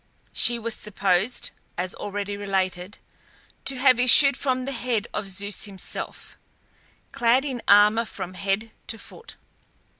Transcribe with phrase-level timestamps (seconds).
[0.33, 2.97] She was supposed, as already related,
[3.65, 6.37] to have issued from the head of Zeus himself,
[7.11, 9.35] clad in armour from head to foot.